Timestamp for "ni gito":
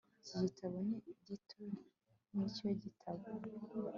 0.87-1.61